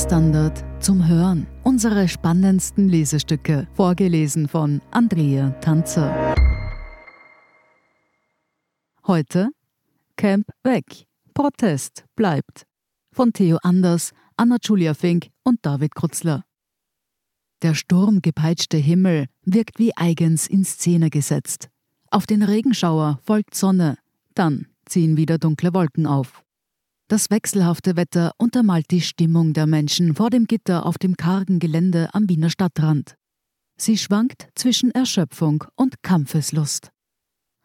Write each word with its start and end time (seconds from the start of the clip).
Standard 0.00 0.64
zum 0.82 1.06
Hören. 1.06 1.46
Unsere 1.62 2.08
spannendsten 2.08 2.88
Lesestücke, 2.88 3.68
vorgelesen 3.74 4.48
von 4.48 4.80
Andrea 4.90 5.50
Tanzer. 5.60 6.34
Heute 9.06 9.50
Camp 10.16 10.46
weg. 10.64 11.06
Protest 11.34 12.06
bleibt. 12.16 12.64
Von 13.12 13.34
Theo 13.34 13.58
Anders, 13.62 14.12
Anna-Julia 14.38 14.94
Fink 14.94 15.28
und 15.44 15.58
David 15.62 15.94
Krutzler. 15.94 16.44
Der 17.60 17.74
sturmgepeitschte 17.74 18.78
Himmel 18.78 19.26
wirkt 19.44 19.78
wie 19.78 19.94
eigens 19.96 20.46
in 20.46 20.64
Szene 20.64 21.10
gesetzt. 21.10 21.68
Auf 22.10 22.26
den 22.26 22.42
Regenschauer 22.42 23.20
folgt 23.22 23.54
Sonne, 23.54 23.98
dann 24.34 24.66
ziehen 24.86 25.18
wieder 25.18 25.36
dunkle 25.36 25.74
Wolken 25.74 26.06
auf. 26.06 26.42
Das 27.10 27.28
wechselhafte 27.28 27.96
Wetter 27.96 28.30
untermalt 28.38 28.92
die 28.92 29.00
Stimmung 29.00 29.52
der 29.52 29.66
Menschen 29.66 30.14
vor 30.14 30.30
dem 30.30 30.46
Gitter 30.46 30.86
auf 30.86 30.96
dem 30.96 31.16
kargen 31.16 31.58
Gelände 31.58 32.08
am 32.12 32.28
Wiener 32.28 32.50
Stadtrand. 32.50 33.16
Sie 33.76 33.98
schwankt 33.98 34.46
zwischen 34.54 34.92
Erschöpfung 34.92 35.64
und 35.74 36.04
Kampfeslust. 36.04 36.92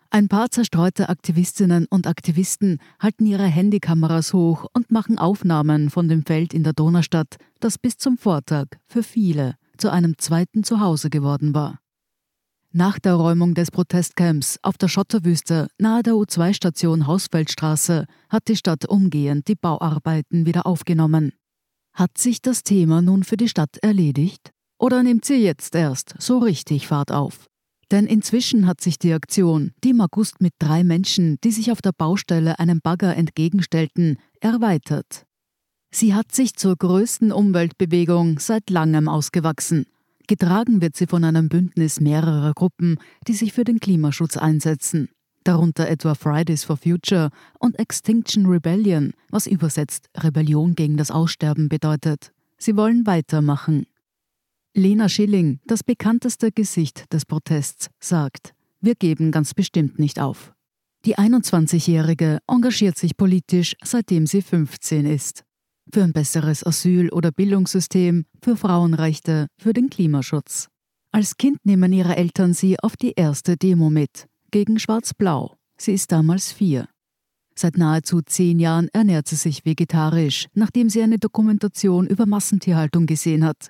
Ein 0.09 0.29
paar 0.29 0.49
zerstreute 0.49 1.09
Aktivistinnen 1.09 1.85
und 1.91 2.07
Aktivisten 2.07 2.79
halten 2.99 3.27
ihre 3.27 3.45
Handykameras 3.45 4.33
hoch 4.33 4.65
und 4.73 4.89
machen 4.89 5.19
Aufnahmen 5.19 5.91
von 5.91 6.07
dem 6.07 6.25
Feld 6.25 6.55
in 6.55 6.63
der 6.63 6.73
Donaustadt, 6.73 7.35
das 7.59 7.77
bis 7.77 7.97
zum 7.97 8.17
Vortag 8.17 8.65
für 8.87 9.03
viele 9.03 9.57
zu 9.77 9.91
einem 9.91 10.17
zweiten 10.17 10.63
Zuhause 10.63 11.11
geworden 11.11 11.53
war. 11.53 11.77
Nach 12.77 12.99
der 12.99 13.13
Räumung 13.13 13.53
des 13.53 13.71
Protestcamps 13.71 14.59
auf 14.61 14.77
der 14.77 14.89
Schotterwüste 14.89 15.69
nahe 15.77 16.03
der 16.03 16.15
U2-Station 16.15 17.07
Hausfeldstraße 17.07 18.05
hat 18.27 18.49
die 18.49 18.57
Stadt 18.57 18.85
umgehend 18.85 19.47
die 19.47 19.55
Bauarbeiten 19.55 20.45
wieder 20.45 20.65
aufgenommen. 20.65 21.31
Hat 21.93 22.17
sich 22.17 22.41
das 22.41 22.63
Thema 22.63 23.01
nun 23.01 23.23
für 23.23 23.37
die 23.37 23.47
Stadt 23.47 23.77
erledigt? 23.81 24.51
Oder 24.77 25.03
nimmt 25.03 25.23
sie 25.23 25.35
jetzt 25.35 25.73
erst 25.73 26.15
so 26.19 26.39
richtig 26.39 26.87
Fahrt 26.87 27.13
auf? 27.13 27.47
Denn 27.91 28.07
inzwischen 28.07 28.67
hat 28.67 28.81
sich 28.81 28.99
die 28.99 29.13
Aktion, 29.13 29.71
die 29.81 29.91
im 29.91 30.01
August 30.01 30.41
mit 30.41 30.51
drei 30.59 30.83
Menschen, 30.83 31.37
die 31.45 31.51
sich 31.51 31.71
auf 31.71 31.81
der 31.81 31.93
Baustelle 31.97 32.59
einem 32.59 32.81
Bagger 32.81 33.15
entgegenstellten, 33.15 34.17
erweitert. 34.41 35.23
Sie 35.91 36.13
hat 36.13 36.33
sich 36.33 36.55
zur 36.55 36.75
größten 36.75 37.31
Umweltbewegung 37.31 38.37
seit 38.39 38.69
langem 38.69 39.07
ausgewachsen. 39.07 39.85
Getragen 40.27 40.81
wird 40.81 40.95
sie 40.95 41.07
von 41.07 41.23
einem 41.23 41.49
Bündnis 41.49 41.99
mehrerer 41.99 42.53
Gruppen, 42.53 42.97
die 43.27 43.33
sich 43.33 43.53
für 43.53 43.63
den 43.63 43.79
Klimaschutz 43.79 44.37
einsetzen, 44.37 45.09
darunter 45.43 45.87
etwa 45.87 46.15
Fridays 46.15 46.63
for 46.63 46.77
Future 46.77 47.29
und 47.59 47.79
Extinction 47.79 48.45
Rebellion, 48.45 49.13
was 49.29 49.47
übersetzt 49.47 50.09
Rebellion 50.17 50.75
gegen 50.75 50.97
das 50.97 51.11
Aussterben 51.11 51.69
bedeutet. 51.69 52.31
Sie 52.57 52.75
wollen 52.75 53.05
weitermachen. 53.05 53.85
Lena 54.73 55.07
Schilling, 55.07 55.59
das 55.65 55.83
bekannteste 55.83 56.51
Gesicht 56.51 57.11
des 57.13 57.25
Protests, 57.25 57.89
sagt, 57.99 58.53
wir 58.81 58.95
geben 58.95 59.31
ganz 59.31 59.53
bestimmt 59.53 59.99
nicht 59.99 60.19
auf. 60.19 60.53
Die 61.05 61.17
21-Jährige 61.17 62.39
engagiert 62.47 62.97
sich 62.97 63.15
politisch, 63.15 63.75
seitdem 63.83 64.27
sie 64.27 64.41
15 64.41 65.05
ist 65.05 65.44
für 65.93 66.03
ein 66.03 66.13
besseres 66.13 66.65
Asyl- 66.65 67.11
oder 67.11 67.31
Bildungssystem, 67.31 68.25
für 68.41 68.57
Frauenrechte, 68.57 69.47
für 69.57 69.73
den 69.73 69.89
Klimaschutz. 69.89 70.69
Als 71.11 71.37
Kind 71.37 71.65
nehmen 71.65 71.93
ihre 71.93 72.17
Eltern 72.17 72.53
sie 72.53 72.79
auf 72.79 72.97
die 72.97 73.13
erste 73.15 73.57
Demo 73.57 73.89
mit, 73.89 74.27
gegen 74.51 74.79
Schwarz-Blau. 74.79 75.55
Sie 75.77 75.93
ist 75.93 76.11
damals 76.11 76.51
vier. 76.51 76.87
Seit 77.57 77.77
nahezu 77.77 78.21
zehn 78.21 78.59
Jahren 78.59 78.89
ernährt 78.91 79.27
sie 79.27 79.37
sich 79.37 79.65
vegetarisch, 79.65 80.47
nachdem 80.53 80.89
sie 80.89 81.01
eine 81.01 81.19
Dokumentation 81.19 82.07
über 82.07 82.25
Massentierhaltung 82.25 83.05
gesehen 83.05 83.45
hat. 83.45 83.69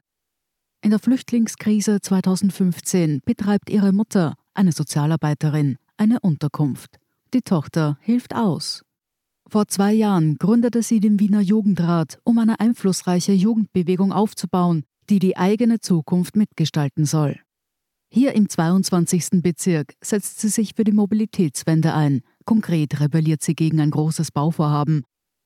In 0.81 0.91
der 0.91 0.99
Flüchtlingskrise 0.99 1.99
2015 2.01 3.21
betreibt 3.25 3.69
ihre 3.69 3.91
Mutter, 3.91 4.35
eine 4.53 4.71
Sozialarbeiterin, 4.71 5.77
eine 5.97 6.19
Unterkunft. 6.19 6.99
Die 7.33 7.41
Tochter 7.41 7.97
hilft 8.01 8.35
aus. 8.35 8.84
Vor 9.47 9.67
zwei 9.67 9.93
Jahren 9.93 10.37
gründete 10.37 10.81
sie 10.81 10.99
den 10.99 11.19
Wiener 11.19 11.41
Jugendrat, 11.41 12.19
um 12.23 12.39
eine 12.39 12.59
einflussreiche 12.59 13.31
Jugendbewegung 13.31 14.11
aufzubauen, 14.11 14.83
die 15.09 15.19
die 15.19 15.37
eigene 15.37 15.79
Zukunft 15.79 16.35
mitgestalten 16.35 17.05
soll. 17.05 17.39
Hier 18.11 18.33
im 18.33 18.49
22. 18.49 19.41
Bezirk 19.43 19.93
setzt 20.01 20.39
sie 20.39 20.49
sich 20.49 20.73
für 20.75 20.83
die 20.83 20.91
Mobilitätswende 20.91 21.93
ein. 21.93 22.21
Konkret 22.45 22.99
rebelliert 22.99 23.41
sie 23.41 23.55
gegen 23.55 23.79
ein 23.81 23.91
großes 23.91 24.31
Bauvorhaben. 24.31 25.03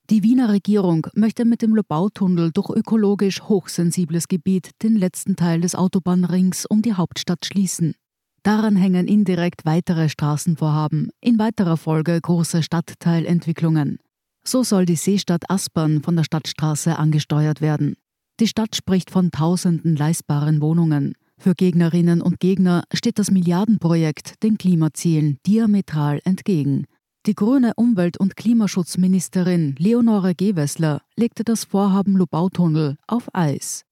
Die 0.09 0.23
Wiener 0.23 0.49
Regierung 0.49 1.07
möchte 1.13 1.45
mit 1.45 1.61
dem 1.61 1.75
Lobautunnel 1.75 2.51
durch 2.51 2.69
ökologisch 2.69 3.43
hochsensibles 3.43 4.27
Gebiet 4.27 4.71
den 4.81 4.95
letzten 4.95 5.35
Teil 5.35 5.61
des 5.61 5.75
Autobahnrings 5.75 6.65
um 6.65 6.81
die 6.81 6.93
Hauptstadt 6.93 7.45
schließen. 7.45 7.95
Daran 8.43 8.75
hängen 8.75 9.07
indirekt 9.07 9.65
weitere 9.65 10.09
Straßenvorhaben, 10.09 11.09
in 11.21 11.39
weiterer 11.39 11.77
Folge 11.77 12.19
große 12.19 12.63
Stadtteilentwicklungen. 12.63 13.99
So 14.43 14.63
soll 14.63 14.85
die 14.85 14.95
Seestadt 14.95 15.49
Aspern 15.49 16.01
von 16.01 16.15
der 16.15 16.23
Stadtstraße 16.23 16.97
angesteuert 16.97 17.61
werden. 17.61 17.95
Die 18.39 18.47
Stadt 18.47 18.75
spricht 18.75 19.11
von 19.11 19.31
tausenden 19.31 19.95
leistbaren 19.95 20.61
Wohnungen. 20.61 21.13
Für 21.37 21.55
Gegnerinnen 21.55 22.21
und 22.21 22.39
Gegner 22.39 22.83
steht 22.93 23.19
das 23.19 23.31
Milliardenprojekt 23.31 24.41
den 24.43 24.57
Klimazielen 24.57 25.37
diametral 25.45 26.21
entgegen. 26.23 26.85
Die 27.25 27.35
grüne 27.35 27.73
Umwelt- 27.75 28.17
und 28.17 28.37
Klimaschutzministerin 28.37 29.75
Leonore 29.77 30.35
Gewessler 30.35 31.01
legte 31.17 31.43
das 31.43 31.65
Vorhaben 31.65 32.15
Lobautunnel 32.15 32.95
auf 33.07 33.27
Eis. 33.33 33.83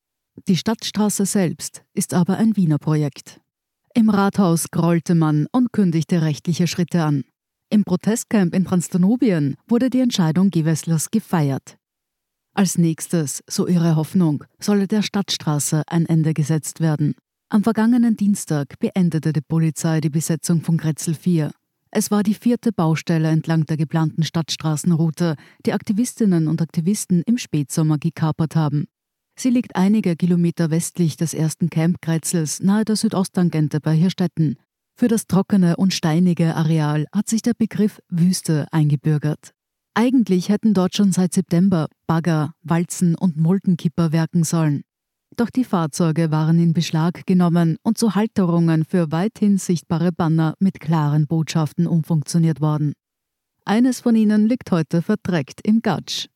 Die 0.47 0.55
Stadtstraße 0.55 1.25
selbst 1.25 1.83
ist 1.93 2.13
aber 2.13 2.37
ein 2.37 2.55
Wiener 2.55 2.77
Projekt. 2.77 3.41
Im 3.97 4.11
Rathaus 4.11 4.69
grollte 4.69 5.15
man 5.15 5.47
und 5.51 5.73
kündigte 5.73 6.21
rechtliche 6.21 6.67
Schritte 6.67 7.01
an. 7.01 7.23
Im 7.71 7.83
Protestcamp 7.83 8.53
in 8.53 8.63
Transdanubien 8.63 9.55
wurde 9.67 9.89
die 9.89 10.01
Entscheidung 10.01 10.51
Gewesslers 10.51 11.09
gefeiert. 11.09 11.77
Als 12.53 12.77
nächstes, 12.77 13.43
so 13.49 13.65
ihre 13.65 13.95
Hoffnung, 13.95 14.43
solle 14.59 14.87
der 14.87 15.01
Stadtstraße 15.01 15.81
ein 15.87 16.05
Ende 16.05 16.35
gesetzt 16.35 16.79
werden. 16.79 17.15
Am 17.49 17.63
vergangenen 17.63 18.15
Dienstag 18.15 18.77
beendete 18.77 19.33
die 19.33 19.41
Polizei 19.41 19.99
die 19.99 20.11
Besetzung 20.11 20.61
von 20.61 20.77
Grätzl 20.77 21.15
4. 21.15 21.49
Es 21.89 22.11
war 22.11 22.21
die 22.21 22.35
vierte 22.35 22.71
Baustelle 22.71 23.29
entlang 23.29 23.65
der 23.65 23.77
geplanten 23.77 24.21
Stadtstraßenroute, 24.21 25.37
die 25.65 25.73
Aktivistinnen 25.73 26.47
und 26.47 26.61
Aktivisten 26.61 27.23
im 27.25 27.39
Spätsommer 27.39 27.97
gekapert 27.97 28.55
haben. 28.55 28.85
Sie 29.39 29.51
liegt 29.51 29.75
einige 29.75 30.15
Kilometer 30.15 30.71
westlich 30.71 31.15
des 31.15 31.35
ersten 31.35 31.69
Camp 31.69 32.01
Kretzels 32.01 32.59
nahe 32.59 32.85
der 32.85 32.95
Südosttangente 32.95 33.79
bei 33.79 33.93
Hirstetten. 33.93 34.57
Für 34.95 35.07
das 35.07 35.27
trockene 35.27 35.77
und 35.77 35.93
steinige 35.93 36.55
Areal 36.55 37.05
hat 37.13 37.29
sich 37.29 37.43
der 37.43 37.53
Begriff 37.53 37.99
Wüste 38.09 38.65
eingebürgert. 38.71 39.51
Eigentlich 39.93 40.49
hätten 40.49 40.73
dort 40.73 40.95
schon 40.95 41.11
seit 41.11 41.33
September 41.33 41.87
Bagger, 42.07 42.53
Walzen 42.63 43.15
und 43.15 43.37
Muldenkipper 43.37 44.11
werken 44.11 44.43
sollen. 44.43 44.81
Doch 45.35 45.51
die 45.51 45.65
Fahrzeuge 45.65 46.31
waren 46.31 46.57
in 46.57 46.73
Beschlag 46.73 47.27
genommen 47.27 47.77
und 47.83 47.99
zu 47.99 48.15
Halterungen 48.15 48.85
für 48.85 49.11
weithin 49.11 49.59
sichtbare 49.59 50.11
Banner 50.11 50.55
mit 50.59 50.79
klaren 50.79 51.27
Botschaften 51.27 51.85
umfunktioniert 51.85 52.59
worden. 52.59 52.93
Eines 53.65 53.99
von 53.99 54.15
ihnen 54.15 54.47
liegt 54.47 54.71
heute 54.71 55.03
verdreckt 55.03 55.61
im 55.63 55.83
Gatsch. 55.83 56.27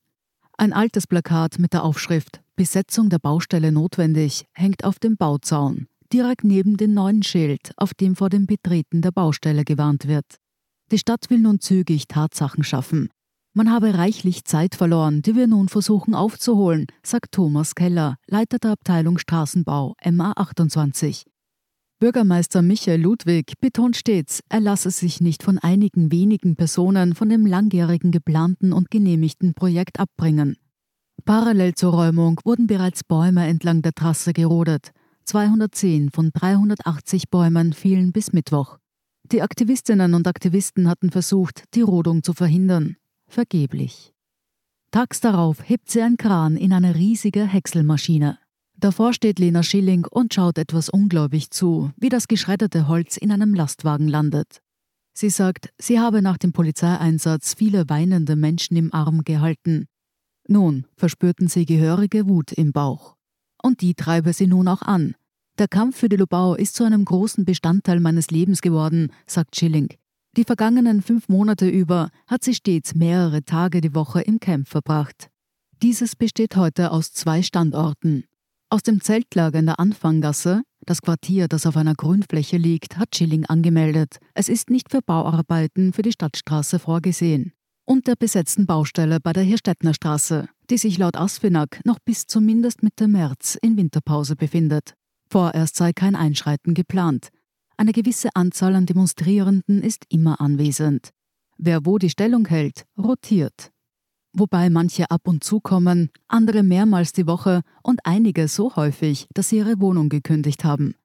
Ein 0.55 0.71
altes 0.71 1.07
Plakat 1.07 1.57
mit 1.57 1.73
der 1.73 1.83
Aufschrift 1.83 2.41
Besetzung 2.61 3.09
der 3.09 3.17
Baustelle 3.17 3.71
notwendig 3.71 4.45
hängt 4.53 4.83
auf 4.83 4.99
dem 4.99 5.17
Bauzaun, 5.17 5.87
direkt 6.13 6.43
neben 6.43 6.77
dem 6.77 6.93
neuen 6.93 7.23
Schild, 7.23 7.71
auf 7.75 7.95
dem 7.95 8.15
vor 8.15 8.29
dem 8.29 8.45
Betreten 8.45 9.01
der 9.01 9.09
Baustelle 9.09 9.63
gewarnt 9.63 10.07
wird. 10.07 10.35
Die 10.91 10.99
Stadt 10.99 11.31
will 11.31 11.39
nun 11.39 11.59
zügig 11.59 12.07
Tatsachen 12.07 12.63
schaffen. 12.63 13.09
Man 13.55 13.71
habe 13.71 13.97
reichlich 13.97 14.45
Zeit 14.45 14.75
verloren, 14.75 15.23
die 15.23 15.35
wir 15.35 15.47
nun 15.47 15.69
versuchen 15.69 16.13
aufzuholen, 16.13 16.85
sagt 17.01 17.31
Thomas 17.31 17.73
Keller, 17.73 18.17
Leiter 18.27 18.59
der 18.59 18.73
Abteilung 18.73 19.17
Straßenbau 19.17 19.95
MA28. 20.03 21.23
Bürgermeister 21.99 22.61
Michael 22.61 23.01
Ludwig 23.01 23.53
betont 23.59 23.95
stets, 23.95 24.41
er 24.49 24.59
lasse 24.59 24.91
sich 24.91 25.19
nicht 25.19 25.41
von 25.41 25.57
einigen 25.57 26.11
wenigen 26.11 26.55
Personen 26.55 27.15
von 27.15 27.27
dem 27.27 27.47
langjährigen 27.47 28.11
geplanten 28.11 28.71
und 28.71 28.91
genehmigten 28.91 29.55
Projekt 29.55 29.99
abbringen. 29.99 30.57
Parallel 31.21 31.75
zur 31.75 31.93
Räumung 31.93 32.39
wurden 32.43 32.67
bereits 32.67 33.03
Bäume 33.03 33.47
entlang 33.47 33.81
der 33.81 33.93
Trasse 33.93 34.33
gerodet. 34.33 34.91
210 35.25 36.09
von 36.11 36.31
380 36.33 37.29
Bäumen 37.29 37.73
fielen 37.73 38.11
bis 38.11 38.33
Mittwoch. 38.33 38.77
Die 39.31 39.41
Aktivistinnen 39.41 40.13
und 40.13 40.27
Aktivisten 40.27 40.89
hatten 40.89 41.11
versucht, 41.11 41.63
die 41.73 41.81
Rodung 41.81 42.23
zu 42.23 42.33
verhindern. 42.33 42.97
Vergeblich. 43.27 44.13
Tags 44.91 45.21
darauf 45.21 45.69
hebt 45.69 45.89
sie 45.89 46.01
ein 46.01 46.17
Kran 46.17 46.57
in 46.57 46.73
eine 46.73 46.95
riesige 46.95 47.45
Häckselmaschine. 47.45 48.37
Davor 48.77 49.13
steht 49.13 49.39
Lena 49.39 49.63
Schilling 49.63 50.05
und 50.09 50.33
schaut 50.33 50.57
etwas 50.57 50.89
ungläubig 50.89 51.51
zu, 51.51 51.91
wie 51.97 52.09
das 52.09 52.27
geschredderte 52.27 52.87
Holz 52.87 53.15
in 53.15 53.31
einem 53.31 53.53
Lastwagen 53.53 54.07
landet. 54.07 54.61
Sie 55.13 55.29
sagt, 55.29 55.69
sie 55.77 55.99
habe 55.99 56.21
nach 56.21 56.37
dem 56.37 56.51
Polizeieinsatz 56.51 57.53
viele 57.53 57.89
weinende 57.89 58.35
Menschen 58.35 58.75
im 58.75 58.93
Arm 58.93 59.23
gehalten. 59.23 59.87
Nun 60.47 60.85
verspürten 60.95 61.47
sie 61.47 61.65
gehörige 61.65 62.27
Wut 62.27 62.51
im 62.51 62.71
Bauch. 62.71 63.15
Und 63.61 63.81
die 63.81 63.93
treibe 63.93 64.33
sie 64.33 64.47
nun 64.47 64.67
auch 64.67 64.81
an. 64.81 65.15
Der 65.57 65.67
Kampf 65.67 65.97
für 65.97 66.09
die 66.09 66.15
Lubau 66.15 66.55
ist 66.55 66.75
zu 66.75 66.83
einem 66.83 67.05
großen 67.05 67.45
Bestandteil 67.45 67.99
meines 67.99 68.31
Lebens 68.31 68.61
geworden, 68.61 69.11
sagt 69.27 69.55
Schilling. 69.55 69.89
Die 70.37 70.45
vergangenen 70.45 71.01
fünf 71.01 71.27
Monate 71.27 71.67
über 71.67 72.09
hat 72.25 72.43
sie 72.43 72.55
stets 72.55 72.95
mehrere 72.95 73.43
Tage 73.43 73.81
die 73.81 73.93
Woche 73.93 74.21
im 74.21 74.39
Camp 74.39 74.67
verbracht. 74.67 75.29
Dieses 75.81 76.15
besteht 76.15 76.55
heute 76.55 76.91
aus 76.91 77.11
zwei 77.11 77.41
Standorten. 77.41 78.23
Aus 78.69 78.83
dem 78.83 79.01
Zeltlager 79.01 79.59
in 79.59 79.65
der 79.65 79.79
Anfanggasse, 79.79 80.63
das 80.85 81.01
Quartier, 81.01 81.49
das 81.49 81.65
auf 81.65 81.75
einer 81.75 81.95
Grünfläche 81.95 82.55
liegt, 82.55 82.97
hat 82.97 83.15
Schilling 83.15 83.45
angemeldet. 83.45 84.19
Es 84.33 84.47
ist 84.47 84.69
nicht 84.69 84.89
für 84.89 85.01
Bauarbeiten 85.01 85.91
für 85.91 86.01
die 86.01 86.13
Stadtstraße 86.13 86.79
vorgesehen. 86.79 87.51
Und 87.91 88.07
der 88.07 88.15
besetzten 88.15 88.65
Baustelle 88.65 89.19
bei 89.19 89.33
der 89.33 89.43
Hirstettner 89.43 89.93
Straße, 89.93 90.47
die 90.69 90.77
sich 90.77 90.97
laut 90.97 91.17
Asfinag 91.17 91.81
noch 91.83 91.99
bis 91.99 92.25
zumindest 92.25 92.83
Mitte 92.83 93.09
März 93.09 93.57
in 93.61 93.75
Winterpause 93.75 94.37
befindet. 94.37 94.93
Vorerst 95.29 95.75
sei 95.75 95.91
kein 95.91 96.15
Einschreiten 96.15 96.73
geplant. 96.73 97.27
Eine 97.75 97.91
gewisse 97.91 98.29
Anzahl 98.33 98.75
an 98.75 98.85
Demonstrierenden 98.85 99.81
ist 99.83 100.05
immer 100.07 100.39
anwesend. 100.39 101.09
Wer 101.57 101.85
wo 101.85 101.97
die 101.97 102.09
Stellung 102.09 102.47
hält, 102.47 102.85
rotiert 102.97 103.73
wobei 104.33 104.69
manche 104.69 105.11
ab 105.11 105.27
und 105.27 105.43
zu 105.43 105.59
kommen, 105.59 106.09
andere 106.29 106.63
mehrmals 106.63 107.11
die 107.11 107.27
Woche 107.27 107.63
und 107.83 107.99
einige 108.05 108.47
so 108.47 108.77
häufig, 108.77 109.27
dass 109.33 109.49
sie 109.49 109.57
ihre 109.57 109.81
Wohnung 109.81 110.07
gekündigt 110.07 110.63
haben. 110.63 110.95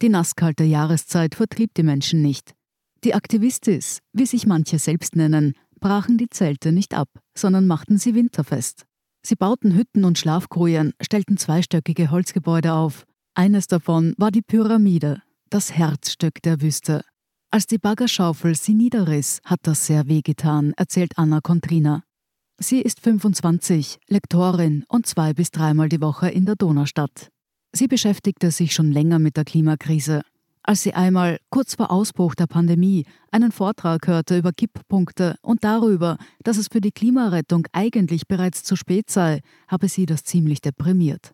Die 0.00 0.08
nasskalte 0.08 0.64
Jahreszeit 0.64 1.36
vertrieb 1.36 1.74
die 1.74 1.84
Menschen 1.84 2.22
nicht. 2.22 2.54
Die 3.04 3.14
Aktivistis, 3.14 4.00
wie 4.12 4.26
sich 4.26 4.46
manche 4.46 4.78
selbst 4.78 5.16
nennen, 5.16 5.54
brachen 5.82 6.16
die 6.16 6.30
Zelte 6.30 6.72
nicht 6.72 6.94
ab, 6.94 7.08
sondern 7.36 7.66
machten 7.66 7.98
sie 7.98 8.14
winterfest. 8.14 8.86
Sie 9.22 9.34
bauten 9.34 9.74
Hütten 9.74 10.04
und 10.04 10.18
Schlafkojen, 10.18 10.94
stellten 11.02 11.36
zweistöckige 11.36 12.10
Holzgebäude 12.10 12.72
auf. 12.72 13.04
Eines 13.34 13.66
davon 13.66 14.14
war 14.16 14.30
die 14.30 14.42
Pyramide, 14.42 15.22
das 15.50 15.72
Herzstück 15.72 16.40
der 16.42 16.62
Wüste. 16.62 17.04
Als 17.50 17.66
die 17.66 17.78
Baggerschaufel 17.78 18.54
sie 18.54 18.74
niederriss, 18.74 19.40
hat 19.44 19.60
das 19.64 19.86
sehr 19.86 20.08
wehgetan, 20.08 20.72
erzählt 20.76 21.12
Anna 21.16 21.40
Contrina. 21.40 22.02
Sie 22.58 22.80
ist 22.80 23.00
25, 23.00 23.98
Lektorin 24.08 24.84
und 24.88 25.06
zwei 25.06 25.34
bis 25.34 25.50
dreimal 25.50 25.88
die 25.88 26.00
Woche 26.00 26.30
in 26.30 26.46
der 26.46 26.54
Donaustadt. 26.56 27.28
Sie 27.72 27.88
beschäftigte 27.88 28.50
sich 28.50 28.72
schon 28.72 28.92
länger 28.92 29.18
mit 29.18 29.36
der 29.36 29.44
Klimakrise. 29.44 30.22
Als 30.64 30.82
sie 30.82 30.94
einmal, 30.94 31.38
kurz 31.50 31.74
vor 31.74 31.90
Ausbruch 31.90 32.36
der 32.36 32.46
Pandemie, 32.46 33.04
einen 33.32 33.50
Vortrag 33.50 34.06
hörte 34.06 34.38
über 34.38 34.52
Kipppunkte 34.52 35.34
und 35.42 35.64
darüber, 35.64 36.18
dass 36.44 36.56
es 36.56 36.68
für 36.68 36.80
die 36.80 36.92
Klimarettung 36.92 37.66
eigentlich 37.72 38.28
bereits 38.28 38.62
zu 38.62 38.76
spät 38.76 39.10
sei, 39.10 39.40
habe 39.66 39.88
sie 39.88 40.06
das 40.06 40.22
ziemlich 40.22 40.60
deprimiert. 40.60 41.32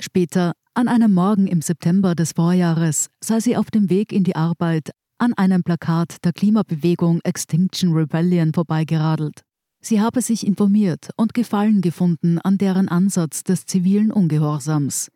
Später, 0.00 0.52
an 0.72 0.88
einem 0.88 1.12
Morgen 1.12 1.46
im 1.46 1.60
September 1.60 2.14
des 2.14 2.32
Vorjahres, 2.32 3.08
sei 3.22 3.40
sie 3.40 3.56
auf 3.56 3.70
dem 3.70 3.90
Weg 3.90 4.12
in 4.12 4.24
die 4.24 4.36
Arbeit 4.36 4.92
an 5.18 5.34
einem 5.34 5.62
Plakat 5.62 6.24
der 6.24 6.32
Klimabewegung 6.32 7.20
Extinction 7.22 7.92
Rebellion 7.92 8.54
vorbeigeradelt. 8.54 9.42
Sie 9.82 10.00
habe 10.00 10.22
sich 10.22 10.46
informiert 10.46 11.10
und 11.16 11.34
Gefallen 11.34 11.82
gefunden 11.82 12.38
an 12.38 12.56
deren 12.56 12.88
Ansatz 12.88 13.44
des 13.44 13.66
zivilen 13.66 14.10
Ungehorsams. 14.10 15.10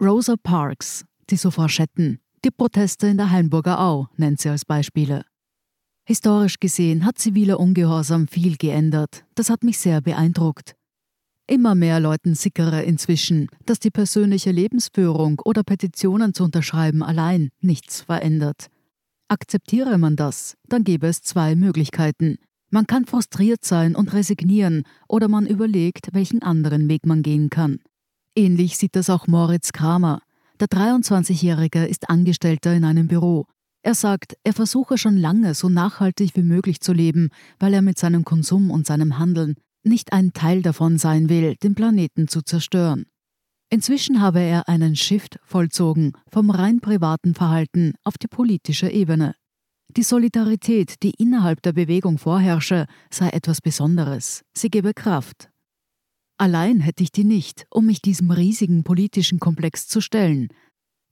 Rosa 0.00 0.36
Parks, 0.42 1.04
die 1.28 1.36
Suffragetten, 1.36 2.18
die 2.44 2.50
Proteste 2.50 3.06
in 3.06 3.16
der 3.16 3.30
Hainburger 3.30 3.80
Au 3.80 4.08
nennt 4.16 4.38
sie 4.38 4.50
als 4.50 4.66
Beispiele. 4.66 5.24
Historisch 6.04 6.60
gesehen 6.60 7.06
hat 7.06 7.16
ziviler 7.16 7.58
Ungehorsam 7.58 8.28
viel 8.28 8.56
geändert. 8.58 9.24
Das 9.34 9.48
hat 9.48 9.64
mich 9.64 9.78
sehr 9.78 10.02
beeindruckt. 10.02 10.76
Immer 11.46 11.74
mehr 11.74 12.00
Leuten 12.00 12.34
sickere 12.34 12.82
inzwischen, 12.82 13.48
dass 13.64 13.78
die 13.78 13.90
persönliche 13.90 14.50
Lebensführung 14.50 15.40
oder 15.44 15.62
Petitionen 15.62 16.34
zu 16.34 16.44
unterschreiben 16.44 17.02
allein 17.02 17.48
nichts 17.60 18.02
verändert. 18.02 18.68
Akzeptiere 19.28 19.96
man 19.96 20.16
das, 20.16 20.56
dann 20.68 20.84
gäbe 20.84 21.06
es 21.06 21.22
zwei 21.22 21.54
Möglichkeiten. 21.54 22.36
Man 22.70 22.86
kann 22.86 23.06
frustriert 23.06 23.64
sein 23.64 23.96
und 23.96 24.12
resignieren 24.12 24.82
oder 25.08 25.28
man 25.28 25.46
überlegt, 25.46 26.08
welchen 26.12 26.42
anderen 26.42 26.88
Weg 26.90 27.06
man 27.06 27.22
gehen 27.22 27.48
kann. 27.48 27.80
Ähnlich 28.36 28.76
sieht 28.76 28.96
das 28.96 29.08
auch 29.08 29.26
Moritz 29.26 29.72
Kramer. 29.72 30.20
Der 30.60 30.68
23-Jährige 30.68 31.84
ist 31.84 32.08
Angestellter 32.08 32.74
in 32.74 32.84
einem 32.84 33.08
Büro. 33.08 33.46
Er 33.82 33.94
sagt, 33.94 34.36
er 34.44 34.52
versuche 34.52 34.96
schon 34.96 35.16
lange 35.16 35.54
so 35.54 35.68
nachhaltig 35.68 36.36
wie 36.36 36.42
möglich 36.42 36.80
zu 36.80 36.92
leben, 36.92 37.30
weil 37.58 37.74
er 37.74 37.82
mit 37.82 37.98
seinem 37.98 38.24
Konsum 38.24 38.70
und 38.70 38.86
seinem 38.86 39.18
Handeln 39.18 39.56
nicht 39.82 40.12
ein 40.12 40.32
Teil 40.32 40.62
davon 40.62 40.96
sein 40.96 41.28
will, 41.28 41.56
den 41.56 41.74
Planeten 41.74 42.28
zu 42.28 42.40
zerstören. 42.40 43.04
Inzwischen 43.68 44.20
habe 44.20 44.40
er 44.40 44.68
einen 44.68 44.94
Shift 44.94 45.40
vollzogen 45.44 46.12
vom 46.30 46.50
rein 46.50 46.80
privaten 46.80 47.34
Verhalten 47.34 47.94
auf 48.04 48.16
die 48.16 48.28
politische 48.28 48.88
Ebene. 48.88 49.34
Die 49.88 50.02
Solidarität, 50.02 51.02
die 51.02 51.14
innerhalb 51.18 51.62
der 51.62 51.72
Bewegung 51.72 52.18
vorherrsche, 52.18 52.86
sei 53.10 53.28
etwas 53.30 53.60
Besonderes. 53.60 54.42
Sie 54.56 54.70
gebe 54.70 54.94
Kraft. 54.94 55.50
Allein 56.36 56.80
hätte 56.80 57.02
ich 57.02 57.12
die 57.12 57.24
nicht, 57.24 57.66
um 57.70 57.86
mich 57.86 58.02
diesem 58.02 58.30
riesigen 58.30 58.82
politischen 58.82 59.38
Komplex 59.38 59.86
zu 59.86 60.00
stellen. 60.00 60.48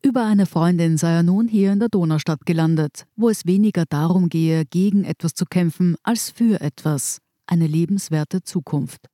Über 0.05 0.25
eine 0.25 0.47
Freundin 0.47 0.99
sei 0.99 1.13
er 1.13 1.23
nun 1.23 1.47
hier 1.47 1.73
in 1.73 1.79
der 1.79 1.89
Donaustadt 1.89 2.45
gelandet, 2.45 3.07
wo 3.15 3.29
es 3.29 3.47
weniger 3.47 3.85
darum 3.89 4.29
gehe, 4.29 4.65
gegen 4.65 5.05
etwas 5.05 5.35
zu 5.35 5.45
kämpfen, 5.45 5.95
als 6.03 6.31
für 6.31 6.61
etwas, 6.61 7.19
eine 7.47 7.69
lebenswerte 7.69 8.43
Zukunft. 8.43 9.07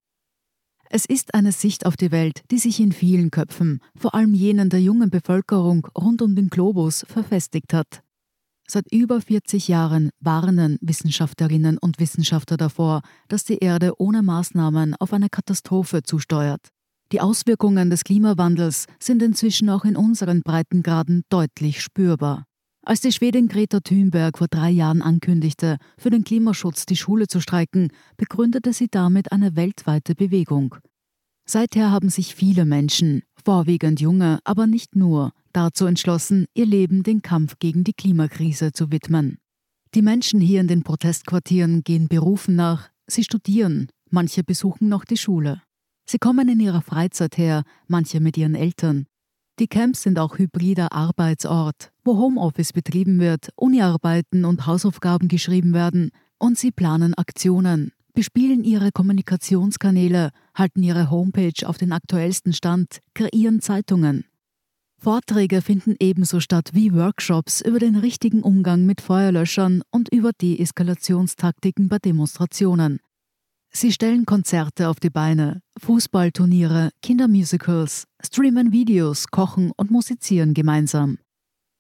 Es 0.89 1.05
ist 1.05 1.35
eine 1.35 1.53
Sicht 1.53 1.85
auf 1.85 1.99
die 1.99 2.11
Welt, 2.11 2.43
die 2.51 2.59
sich 2.59 2.81
in 2.81 2.93
vielen 2.93 3.31
Köpfen, 3.31 3.81
vor 3.95 4.15
allem 4.15 4.33
jenen 4.33 4.71
der 4.71 4.81
jungen 4.81 5.11
Bevölkerung 5.11 5.87
rund 5.97 6.23
um 6.23 6.35
den 6.35 6.49
Globus, 6.49 7.05
verfestigt 7.07 7.75
hat. 7.75 8.03
Seit 8.71 8.93
über 8.93 9.23
40 9.23 9.69
Jahren 9.69 10.11
warnen 10.21 10.77
Wissenschaftlerinnen 10.83 11.79
und 11.79 11.99
Wissenschaftler 11.99 12.59
davor, 12.59 13.01
dass 13.29 13.45
die 13.45 13.59
Erde 13.59 13.99
ohne 13.99 14.23
Maßnahmen 14.23 14.95
auf 14.97 15.15
eine 15.15 15.31
Katastrophe 15.31 16.03
zusteuert. 16.03 16.69
Die 17.11 17.23
Auswirkungen 17.23 17.89
des 17.89 18.05
Klimawandels 18.05 18.85
sind 19.01 19.23
inzwischen 19.23 19.71
auch 19.71 19.87
in 19.87 19.97
unseren 19.97 20.43
Breitengraden 20.43 21.23
deutlich 21.31 21.81
spürbar. 21.81 22.45
Als 22.85 23.01
die 23.01 23.13
Schwedin 23.13 23.49
Greta 23.49 23.81
Thunberg 23.81 24.37
vor 24.37 24.49
drei 24.49 24.69
Jahren 24.69 25.01
ankündigte, 25.01 25.79
für 25.97 26.11
den 26.11 26.25
Klimaschutz 26.25 26.85
die 26.85 26.97
Schule 26.97 27.27
zu 27.27 27.41
streiken, 27.41 27.89
begründete 28.19 28.75
sie 28.75 28.89
damit 28.91 29.33
eine 29.33 29.57
weltweite 29.57 30.15
Bewegung. 30.15 30.75
Seither 31.51 31.91
haben 31.91 32.11
sich 32.11 32.35
viele 32.35 32.67
Menschen, 32.67 33.23
vorwiegend 33.43 34.03
junge, 34.03 34.39
aber 34.45 34.67
nicht 34.67 34.95
nur, 34.97 35.33
dazu 35.55 35.87
entschlossen, 35.87 36.45
ihr 36.53 36.67
Leben 36.67 37.03
den 37.03 37.23
Kampf 37.23 37.59
gegen 37.59 37.85
die 37.85 37.95
Klimakrise 37.95 38.73
zu 38.73 38.93
widmen. 38.93 39.39
Die 39.95 40.03
Menschen 40.03 40.41
hier 40.41 40.61
in 40.61 40.69
den 40.69 40.83
Protestquartieren 40.83 41.85
gehen 41.85 42.07
Berufen 42.09 42.55
nach, 42.55 42.91
sie 43.07 43.25
studieren, 43.25 43.89
manche 44.11 44.45
besuchen 44.45 44.91
noch 44.91 45.07
die 45.07 45.17
Schule. 45.17 45.63
Sie 46.05 46.19
kommen 46.19 46.51
in 46.51 46.61
ihrer 46.61 46.83
Freizeit 46.83 47.39
her, 47.39 47.63
manche 47.87 48.21
mit 48.21 48.37
ihren 48.37 48.55
Eltern. 48.55 49.07
Die 49.59 49.69
Camps 49.69 50.03
sind 50.03 50.19
auch 50.19 50.37
hybrider 50.37 50.93
Arbeitsort, 50.93 51.93
wo 52.05 52.19
Homeoffice 52.19 52.75
betrieben 52.75 53.21
wird, 53.21 53.49
Uniarbeiten 53.57 54.45
und 54.45 54.67
Hausaufgaben 54.67 55.29
geschrieben 55.29 55.73
werden 55.73 56.11
und 56.39 56.59
sie 56.59 56.73
planen 56.73 57.15
Aktionen, 57.15 57.93
bespielen 58.19 58.65
ihre 58.65 58.91
Kommunikationskanäle, 58.91 60.31
halten 60.53 60.83
ihre 60.83 61.09
Homepage 61.09 61.65
auf 61.65 61.79
den 61.79 61.93
aktuellsten 61.93 62.53
Stand, 62.53 62.99
kreieren 63.15 63.61
Zeitungen. 63.61 64.25
Vorträge 65.01 65.63
finden 65.63 65.95
ebenso 66.01 66.41
statt 66.41 66.71
wie 66.73 66.93
Workshops 66.93 67.61
über 67.61 67.79
den 67.79 67.95
richtigen 67.95 68.43
Umgang 68.43 68.87
mit 68.87 69.03
Feuerlöschern 69.03 69.83
und 69.93 70.13
über 70.13 70.33
Deeskalationstaktiken 70.33 71.89
bei 71.89 71.99
Demonstrationen. 72.01 72.99
Sie 73.71 73.93
stellen 73.93 74.27
Konzerte 74.27 74.89
auf 74.89 74.99
die 74.99 75.11
Beine, 75.11 75.63
Fußballturniere, 75.79 76.91
Kindermusicals, 77.03 78.09
streamen 78.21 78.73
Videos, 78.73 79.29
kochen 79.29 79.71
und 79.77 79.93
musizieren 79.93 80.55
gemeinsam. 80.55 81.19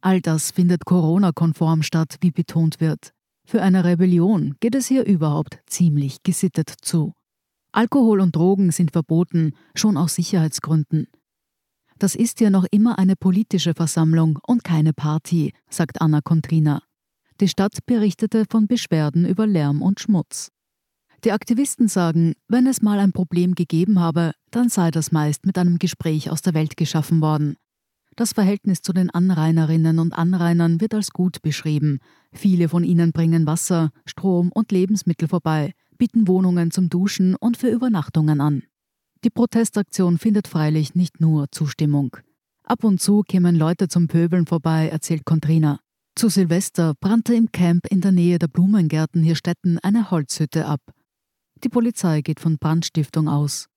All 0.00 0.20
das 0.20 0.52
findet 0.52 0.84
Corona-konform 0.84 1.82
statt, 1.82 2.14
wie 2.20 2.30
betont 2.30 2.78
wird. 2.78 3.12
Für 3.50 3.62
eine 3.62 3.82
Rebellion 3.82 4.56
geht 4.60 4.74
es 4.74 4.88
hier 4.88 5.06
überhaupt 5.06 5.60
ziemlich 5.64 6.22
gesittet 6.22 6.70
zu. 6.82 7.14
Alkohol 7.72 8.20
und 8.20 8.36
Drogen 8.36 8.72
sind 8.72 8.90
verboten, 8.90 9.54
schon 9.74 9.96
aus 9.96 10.16
Sicherheitsgründen. 10.16 11.06
Das 11.98 12.14
ist 12.14 12.40
ja 12.40 12.50
noch 12.50 12.66
immer 12.70 12.98
eine 12.98 13.16
politische 13.16 13.72
Versammlung 13.72 14.38
und 14.46 14.64
keine 14.64 14.92
Party, 14.92 15.54
sagt 15.70 16.02
Anna 16.02 16.20
Contrina. 16.20 16.82
Die 17.40 17.48
Stadt 17.48 17.78
berichtete 17.86 18.44
von 18.50 18.66
Beschwerden 18.66 19.24
über 19.24 19.46
Lärm 19.46 19.80
und 19.80 19.98
Schmutz. 19.98 20.50
Die 21.24 21.32
Aktivisten 21.32 21.88
sagen, 21.88 22.34
wenn 22.48 22.66
es 22.66 22.82
mal 22.82 22.98
ein 22.98 23.12
Problem 23.12 23.54
gegeben 23.54 23.98
habe, 23.98 24.32
dann 24.50 24.68
sei 24.68 24.90
das 24.90 25.10
meist 25.10 25.46
mit 25.46 25.56
einem 25.56 25.78
Gespräch 25.78 26.30
aus 26.30 26.42
der 26.42 26.52
Welt 26.52 26.76
geschaffen 26.76 27.22
worden. 27.22 27.56
Das 28.18 28.32
Verhältnis 28.32 28.82
zu 28.82 28.92
den 28.92 29.10
Anrainerinnen 29.10 30.00
und 30.00 30.12
Anrainern 30.12 30.80
wird 30.80 30.92
als 30.92 31.12
gut 31.12 31.40
beschrieben. 31.40 32.00
Viele 32.32 32.68
von 32.68 32.82
ihnen 32.82 33.12
bringen 33.12 33.46
Wasser, 33.46 33.92
Strom 34.06 34.50
und 34.52 34.72
Lebensmittel 34.72 35.28
vorbei, 35.28 35.72
bieten 35.98 36.26
Wohnungen 36.26 36.72
zum 36.72 36.88
Duschen 36.88 37.36
und 37.36 37.56
für 37.56 37.68
Übernachtungen 37.68 38.40
an. 38.40 38.64
Die 39.22 39.30
Protestaktion 39.30 40.18
findet 40.18 40.48
freilich 40.48 40.96
nicht 40.96 41.20
nur 41.20 41.46
Zustimmung. 41.52 42.16
Ab 42.64 42.82
und 42.82 43.00
zu 43.00 43.22
kämen 43.22 43.54
Leute 43.54 43.86
zum 43.86 44.08
Pöbeln 44.08 44.46
vorbei, 44.46 44.88
erzählt 44.88 45.24
Contrina. 45.24 45.78
Zu 46.16 46.28
Silvester 46.28 46.94
brannte 46.98 47.34
im 47.34 47.52
Camp 47.52 47.86
in 47.88 48.00
der 48.00 48.10
Nähe 48.10 48.40
der 48.40 48.48
Blumengärten 48.48 49.22
Hirstetten 49.22 49.78
eine 49.78 50.10
Holzhütte 50.10 50.66
ab. 50.66 50.80
Die 51.62 51.68
Polizei 51.68 52.22
geht 52.22 52.40
von 52.40 52.58
Brandstiftung 52.58 53.28
aus. 53.28 53.68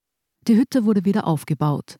Die 0.48 0.56
Hütte 0.56 0.86
wurde 0.86 1.06
wieder 1.06 1.28
aufgebaut. 1.28 1.98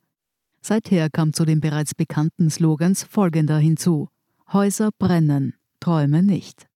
Seither 0.64 1.10
kam 1.10 1.34
zu 1.34 1.44
den 1.44 1.60
bereits 1.60 1.96
bekannten 1.96 2.50
Slogans 2.50 3.04
folgender 3.04 3.58
hinzu: 3.58 4.10
Häuser 4.54 4.92
brennen, 4.98 5.56
Träume 5.80 6.22
nicht. 6.22 6.68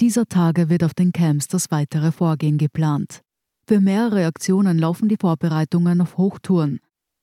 Dieser 0.00 0.26
Tage 0.26 0.68
wird 0.68 0.84
auf 0.84 0.94
den 0.94 1.12
Camps 1.12 1.48
das 1.48 1.70
weitere 1.70 2.12
Vorgehen 2.12 2.58
geplant. 2.58 3.22
Für 3.66 3.80
mehrere 3.80 4.26
Aktionen 4.26 4.78
laufen 4.78 5.08
die 5.08 5.16
Vorbereitungen 5.18 6.00
auf 6.00 6.16
Hochtouren. 6.16 6.80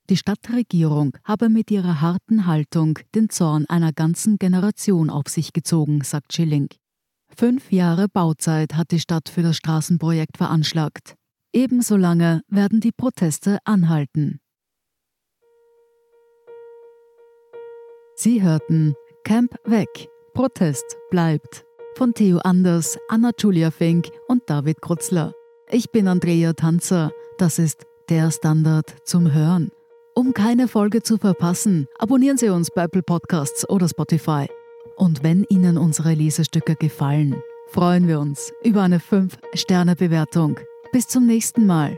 Die 0.09 0.17
Stadtregierung 0.17 1.15
habe 1.23 1.47
mit 1.47 1.71
ihrer 1.71 2.01
harten 2.01 2.45
Haltung 2.45 2.99
den 3.15 3.29
Zorn 3.29 3.65
einer 3.67 3.93
ganzen 3.93 4.37
Generation 4.37 5.09
auf 5.09 5.29
sich 5.29 5.53
gezogen, 5.53 6.01
sagt 6.03 6.33
Schilling. 6.33 6.67
Fünf 7.33 7.71
Jahre 7.71 8.09
Bauzeit 8.09 8.75
hat 8.75 8.91
die 8.91 8.99
Stadt 8.99 9.29
für 9.29 9.41
das 9.41 9.55
Straßenprojekt 9.55 10.35
veranschlagt. 10.35 11.15
Ebenso 11.53 11.95
lange 11.95 12.41
werden 12.49 12.81
die 12.81 12.91
Proteste 12.91 13.59
anhalten. 13.63 14.40
Sie 18.23 18.43
hörten 18.43 18.93
Camp 19.23 19.55
weg, 19.65 20.07
Protest 20.35 20.85
bleibt 21.09 21.65
von 21.95 22.13
Theo 22.13 22.37
Anders, 22.37 22.99
Anna-Julia 23.07 23.71
Fink 23.71 24.09
und 24.27 24.43
David 24.45 24.79
Krutzler. 24.79 25.33
Ich 25.71 25.89
bin 25.89 26.07
Andrea 26.07 26.53
Tanzer. 26.53 27.11
Das 27.39 27.57
ist 27.57 27.87
der 28.09 28.29
Standard 28.29 28.93
zum 29.05 29.33
Hören. 29.33 29.71
Um 30.13 30.35
keine 30.35 30.67
Folge 30.67 31.01
zu 31.01 31.17
verpassen, 31.17 31.87
abonnieren 31.97 32.37
Sie 32.37 32.49
uns 32.49 32.69
bei 32.69 32.83
Apple 32.83 33.01
Podcasts 33.01 33.67
oder 33.67 33.87
Spotify. 33.87 34.45
Und 34.97 35.23
wenn 35.23 35.43
Ihnen 35.49 35.79
unsere 35.79 36.13
Lesestücke 36.13 36.75
gefallen, 36.75 37.41
freuen 37.69 38.07
wir 38.07 38.19
uns 38.19 38.53
über 38.63 38.83
eine 38.83 38.99
5-Sterne-Bewertung. 38.99 40.59
Bis 40.91 41.07
zum 41.07 41.25
nächsten 41.25 41.65
Mal. 41.65 41.97